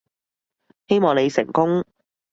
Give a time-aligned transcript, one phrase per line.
[0.87, 1.85] 希望你成功